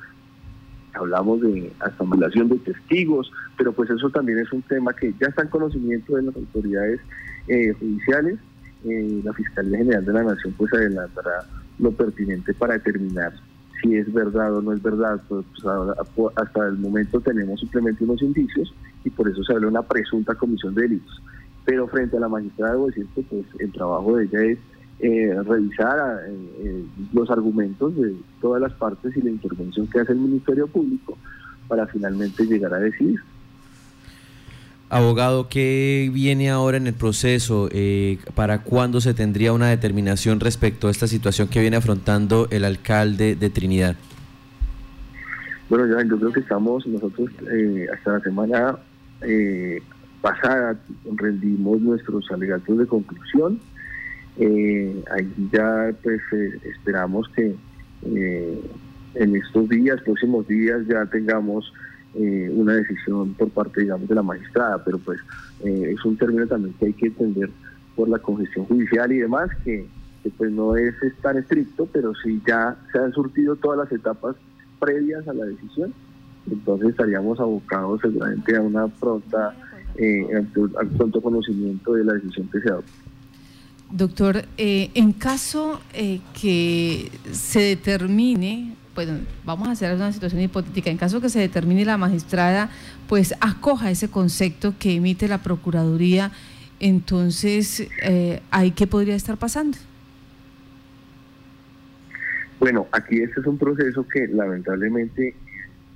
Hablamos 0.94 1.40
de 1.40 1.72
acumulación 1.78 2.48
de 2.48 2.58
testigos, 2.58 3.30
pero 3.56 3.72
pues 3.72 3.90
eso 3.90 4.10
también 4.10 4.38
es 4.38 4.52
un 4.52 4.62
tema 4.62 4.92
que 4.92 5.14
ya 5.20 5.28
está 5.28 5.42
en 5.42 5.48
conocimiento 5.48 6.16
de 6.16 6.22
las 6.22 6.36
autoridades 6.36 7.00
eh, 7.46 7.72
judiciales. 7.78 8.38
Eh, 8.84 9.20
la 9.22 9.32
Fiscalía 9.34 9.78
General 9.78 10.04
de 10.04 10.12
la 10.12 10.22
Nación 10.24 10.54
pues 10.56 10.72
adelantará 10.72 11.44
lo 11.80 11.92
pertinente 11.92 12.54
para 12.54 12.74
determinar 12.74 13.32
si 13.82 13.96
es 13.96 14.12
verdad 14.12 14.54
o 14.54 14.62
no 14.62 14.72
es 14.72 14.82
verdad. 14.82 15.20
Pues, 15.28 15.44
pues 16.14 16.36
hasta 16.36 16.68
el 16.68 16.78
momento 16.78 17.20
tenemos 17.20 17.60
simplemente 17.60 18.04
unos 18.04 18.22
indicios 18.22 18.72
y 19.04 19.10
por 19.10 19.28
eso 19.28 19.42
se 19.42 19.52
habla 19.52 19.66
de 19.66 19.70
una 19.70 19.82
presunta 19.82 20.34
comisión 20.34 20.74
de 20.74 20.82
delitos. 20.82 21.22
Pero 21.64 21.86
frente 21.88 22.16
a 22.16 22.20
la 22.20 22.28
magistrada 22.28 22.72
debo 22.72 22.86
decir 22.86 23.06
pues 23.14 23.44
el 23.58 23.72
trabajo 23.72 24.16
de 24.16 24.24
ella 24.24 24.42
es 24.42 24.58
eh, 25.00 25.34
revisar 25.46 26.20
eh, 26.26 26.50
eh, 26.58 26.84
los 27.12 27.30
argumentos 27.30 27.96
de 27.96 28.14
todas 28.40 28.60
las 28.60 28.72
partes 28.74 29.16
y 29.16 29.22
la 29.22 29.30
intervención 29.30 29.86
que 29.86 30.00
hace 30.00 30.12
el 30.12 30.18
Ministerio 30.18 30.66
Público 30.66 31.16
para 31.68 31.86
finalmente 31.86 32.44
llegar 32.44 32.74
a 32.74 32.78
decidir. 32.78 33.20
Abogado, 34.90 35.48
¿qué 35.48 36.10
viene 36.12 36.50
ahora 36.50 36.76
en 36.76 36.86
el 36.86 36.94
proceso? 36.94 37.68
¿Para 38.34 38.62
cuándo 38.62 39.00
se 39.00 39.14
tendría 39.14 39.52
una 39.52 39.68
determinación 39.68 40.40
respecto 40.40 40.88
a 40.88 40.90
esta 40.90 41.06
situación 41.06 41.48
que 41.48 41.60
viene 41.60 41.76
afrontando 41.76 42.48
el 42.50 42.64
alcalde 42.64 43.36
de 43.36 43.50
Trinidad? 43.50 43.96
Bueno, 45.68 45.86
yo 45.86 46.18
creo 46.18 46.32
que 46.32 46.40
estamos 46.40 46.86
nosotros 46.86 47.30
hasta 47.94 48.12
la 48.12 48.20
semana 48.20 48.78
pasada 50.20 50.76
rendimos 51.14 51.80
nuestros 51.80 52.30
alegatos 52.30 52.76
de 52.76 52.86
conclusión 52.86 53.60
eh, 54.40 55.04
ahí 55.10 55.30
ya 55.52 55.92
pues 56.02 56.20
eh, 56.32 56.58
esperamos 56.64 57.28
que 57.36 57.54
eh, 58.06 58.60
en 59.14 59.36
estos 59.36 59.68
días, 59.68 60.00
próximos 60.02 60.48
días, 60.48 60.80
ya 60.88 61.04
tengamos 61.06 61.72
eh, 62.14 62.50
una 62.52 62.74
decisión 62.74 63.34
por 63.34 63.50
parte, 63.50 63.82
digamos, 63.82 64.08
de 64.08 64.14
la 64.14 64.22
magistrada, 64.22 64.82
pero 64.84 64.98
pues 64.98 65.18
es 65.62 66.04
un 66.06 66.16
término 66.16 66.46
también 66.46 66.74
que 66.78 66.86
hay 66.86 66.92
que 66.94 67.06
entender 67.06 67.50
por 67.94 68.08
la 68.08 68.18
congestión 68.18 68.64
judicial 68.64 69.12
y 69.12 69.18
demás, 69.18 69.50
que, 69.62 69.86
pues 70.38 70.50
no 70.50 70.74
es, 70.76 70.94
tan 71.20 71.36
estricto, 71.36 71.86
pero 71.92 72.14
si 72.14 72.40
ya 72.46 72.76
se 72.90 72.98
han 72.98 73.12
surtido 73.12 73.56
todas 73.56 73.78
las 73.78 73.92
etapas 73.92 74.36
previas 74.78 75.28
a 75.28 75.34
la 75.34 75.44
decisión, 75.44 75.92
entonces 76.50 76.90
estaríamos 76.90 77.38
abocados 77.38 78.00
seguramente 78.00 78.56
a 78.56 78.62
una 78.62 78.88
pronta, 78.88 79.54
al 80.78 80.88
pronto 80.96 81.20
conocimiento 81.20 81.92
de 81.92 82.04
la 82.04 82.14
decisión 82.14 82.48
que 82.50 82.60
se 82.60 82.70
adopte. 82.70 83.10
Doctor, 83.92 84.44
eh, 84.56 84.90
en 84.94 85.12
caso 85.12 85.80
eh, 85.92 86.20
que 86.40 87.10
se 87.32 87.60
determine, 87.60 88.76
bueno, 88.94 89.20
vamos 89.44 89.68
a 89.68 89.72
hacer 89.72 89.94
una 89.94 90.12
situación 90.12 90.40
hipotética, 90.40 90.90
en 90.90 90.98
caso 90.98 91.20
que 91.20 91.28
se 91.28 91.38
determine 91.38 91.84
la 91.84 91.96
magistrada, 91.96 92.70
pues 93.08 93.34
acoja 93.40 93.90
ese 93.90 94.08
concepto 94.08 94.74
que 94.78 94.96
emite 94.96 95.28
la 95.28 95.38
Procuraduría, 95.38 96.32
entonces, 96.80 97.86
eh, 98.02 98.40
¿ahí 98.50 98.70
qué 98.70 98.86
podría 98.86 99.14
estar 99.14 99.36
pasando? 99.36 99.76
Bueno, 102.58 102.86
aquí 102.92 103.22
este 103.22 103.40
es 103.40 103.46
un 103.46 103.58
proceso 103.58 104.06
que 104.08 104.26
lamentablemente 104.28 105.34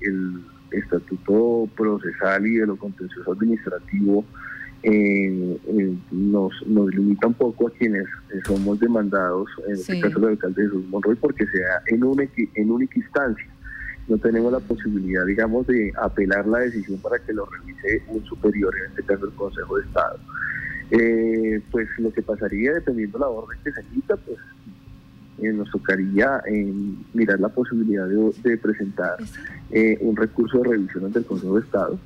el 0.00 0.44
estatuto 0.70 1.68
procesal 1.76 2.46
y 2.46 2.57
de 2.57 2.66
lo 2.66 2.76
contencioso 2.76 3.33
administrativo 3.33 4.24
eh, 4.87 5.59
eh, 5.66 5.97
nos, 6.11 6.53
nos 6.66 6.94
limita 6.94 7.27
un 7.27 7.35
poco 7.35 7.68
a 7.68 7.70
quienes 7.70 8.05
eh, 8.05 8.40
somos 8.47 8.79
demandados, 8.79 9.49
en 9.66 9.73
este 9.73 9.99
caso 9.99 10.18
el 10.18 10.25
alcalde 10.27 10.62
Jesús 10.62 10.87
Monroy, 10.88 11.16
porque 11.16 11.47
sea 11.47 11.81
en, 11.87 12.05
una, 12.05 12.25
en 12.55 12.70
única 12.70 12.99
instancia. 12.99 13.47
No 14.09 14.18
tenemos 14.18 14.53
la 14.53 14.61
posibilidad, 14.61 15.25
digamos, 15.25 15.66
de 15.66 15.90
apelar 15.97 16.47
la 16.47 16.59
decisión 16.59 17.01
para 17.01 17.18
que 17.18 17.33
lo 17.33 17.47
revise 17.47 18.03
un 18.09 18.23
superior, 18.27 18.75
en 18.77 18.90
este 18.90 19.03
caso 19.05 19.25
el 19.25 19.33
Consejo 19.33 19.79
de 19.79 19.85
Estado. 19.85 20.18
Eh, 20.90 21.62
pues 21.70 21.88
lo 21.97 22.12
que 22.12 22.20
pasaría, 22.20 22.75
dependiendo 22.75 23.16
de 23.16 23.25
la 23.25 23.31
orden 23.31 23.59
que 23.64 23.73
se 23.73 23.81
emita, 23.81 24.16
pues 24.18 24.38
nos 25.55 25.68
tocaría 25.70 26.42
mirar 27.14 27.40
la 27.40 27.49
posibilidad 27.49 28.07
de, 28.07 28.57
presentar 28.59 29.16
un 30.01 30.14
recurso 30.14 30.59
de 30.59 30.70
revisión 30.70 31.07
ante 31.07 31.20
el 31.20 31.25
Consejo 31.25 31.57
de 31.57 31.64
Estado, 31.64 31.99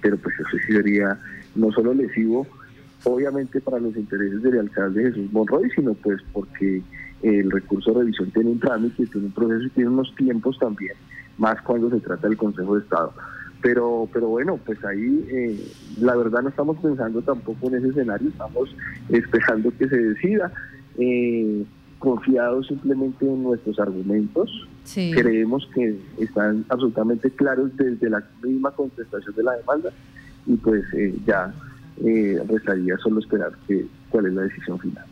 pero 0.00 0.16
pues 0.16 0.34
eso 0.40 0.56
sí 0.66 0.72
sería 0.72 1.18
no 1.54 1.72
solo 1.72 1.94
lesivo, 1.94 2.46
obviamente 3.04 3.60
para 3.60 3.78
los 3.78 3.96
intereses 3.96 4.42
del 4.42 4.60
alcalde 4.60 5.04
Jesús 5.04 5.32
Monroy, 5.32 5.70
sino 5.74 5.94
pues 5.94 6.20
porque 6.32 6.82
el 7.22 7.50
recurso 7.50 7.92
de 7.92 8.00
revisión 8.00 8.30
tiene 8.30 8.50
un 8.50 8.60
trámite, 8.60 9.06
tiene 9.06 9.26
un 9.26 9.32
proceso 9.32 9.64
y 9.64 9.70
tiene 9.70 9.90
unos 9.90 10.14
tiempos 10.14 10.58
también, 10.58 10.94
más 11.36 11.60
cuando 11.62 11.90
se 11.90 12.00
trata 12.00 12.28
del 12.28 12.36
Consejo 12.36 12.76
de 12.76 12.82
Estado. 12.82 13.12
Pero, 13.60 14.08
pero 14.12 14.28
bueno, 14.28 14.58
pues 14.64 14.84
ahí 14.84 15.26
eh, 15.28 15.60
la 16.00 16.14
verdad 16.14 16.42
no 16.42 16.48
estamos 16.48 16.78
pensando 16.78 17.20
tampoco 17.22 17.66
en 17.68 17.74
ese 17.76 17.88
escenario, 17.88 18.28
estamos 18.28 18.74
esperando 19.08 19.72
que 19.76 19.88
se 19.88 19.96
decida, 19.96 20.52
eh, 20.96 21.64
confiados 21.98 22.68
simplemente 22.68 23.26
en 23.26 23.42
nuestros 23.42 23.78
argumentos. 23.80 24.50
Creemos 24.84 25.68
que 25.74 25.98
están 26.18 26.64
absolutamente 26.70 27.30
claros 27.30 27.76
desde 27.76 28.08
la 28.08 28.24
misma 28.42 28.70
contestación 28.70 29.34
de 29.34 29.42
la 29.42 29.56
demanda 29.56 29.92
y 30.48 30.56
pues 30.56 30.82
eh, 30.94 31.14
ya 31.26 31.52
eh, 32.04 32.40
restaría 32.48 32.96
solo 32.98 33.20
esperar 33.20 33.52
que, 33.68 33.86
cuál 34.08 34.26
es 34.26 34.32
la 34.32 34.42
decisión 34.42 34.78
final. 34.80 35.04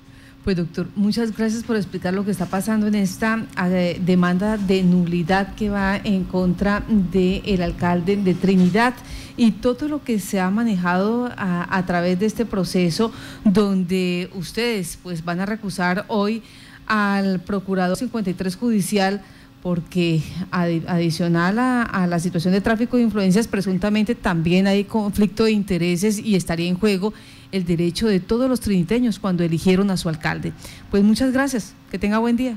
Pues 0.43 0.57
doctor, 0.57 0.87
muchas 0.95 1.37
gracias 1.37 1.65
por 1.65 1.75
explicar 1.75 2.15
lo 2.15 2.25
que 2.25 2.31
está 2.31 2.47
pasando 2.47 2.87
en 2.87 2.95
esta 2.95 3.47
eh, 3.69 4.01
demanda 4.05 4.57
de 4.57 4.85
nulidad 4.85 5.55
que 5.57 5.71
va 5.71 5.97
en 5.97 6.23
contra 6.23 6.85
del 6.89 7.63
alcalde 7.63 8.17
de 8.17 8.33
Trinidad 8.35 8.95
y 9.37 9.51
todo 9.51 9.89
lo 9.89 10.05
que 10.05 10.21
se 10.21 10.39
ha 10.39 10.49
manejado 10.51 11.29
a, 11.37 11.77
a, 11.77 11.85
través 11.85 12.21
de 12.21 12.27
este 12.27 12.47
proceso 12.47 13.13
donde 13.45 14.31
ustedes 14.35 15.01
pues 15.03 15.25
van 15.25 15.41
a 15.41 15.47
recusar 15.47 16.05
hoy 16.07 16.45
al 16.87 17.41
procurador 17.41 17.97
53 17.97 18.55
judicial 18.55 19.23
porque 19.67 20.21
adicional 20.53 21.59
a, 21.59 22.07
la 22.09 22.21
situación 22.21 22.55
de 22.55 22.61
tráfico 22.61 22.99
de 22.99 23.03
influencias, 23.03 23.49
presuntamente 23.49 24.15
también 24.15 24.69
hay 24.69 24.85
conflicto 24.85 25.43
de 25.43 25.51
intereses 25.51 26.25
y 26.25 26.37
estaría 26.37 26.69
en 26.69 26.79
juego 26.79 27.13
el 27.51 27.65
derecho 27.65 28.07
de 28.07 28.21
todos 28.21 28.49
los 28.49 28.61
triniteños 28.61 29.19
cuando 29.19 29.43
eligieron 29.43 29.91
a 29.91 29.97
su 29.97 30.09
alcalde. 30.09 30.53
Pues 30.89 31.03
muchas 31.03 31.33
gracias, 31.33 31.75
que 31.91 31.99
tenga 31.99 32.19
buen 32.19 32.37
día. 32.37 32.57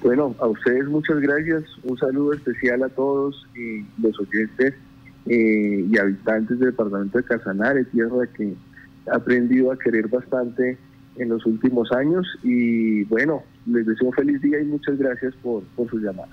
Bueno, 0.00 0.36
a 0.38 0.46
ustedes 0.46 0.86
muchas 0.86 1.18
gracias, 1.18 1.64
un 1.82 1.98
saludo 1.98 2.34
especial 2.34 2.84
a 2.84 2.88
todos 2.88 3.44
los 4.00 4.20
oyentes 4.20 4.74
eh, 5.26 5.86
y 5.90 5.98
habitantes 5.98 6.56
del 6.60 6.70
departamento 6.70 7.18
de 7.18 7.24
Casanare, 7.24 7.84
tierra 7.86 8.28
que 8.28 8.54
ha 9.10 9.16
aprendido 9.16 9.72
a 9.72 9.78
querer 9.80 10.06
bastante 10.06 10.78
en 11.16 11.30
los 11.30 11.44
últimos 11.46 11.90
años 11.90 12.28
y 12.44 13.02
bueno, 13.06 13.42
les 13.66 13.86
deseo 13.86 14.12
feliz 14.12 14.40
día 14.42 14.60
y 14.60 14.64
muchas 14.64 14.98
gracias 14.98 15.34
por, 15.36 15.62
por 15.76 15.88
su 15.88 15.98
llamada. 15.98 16.28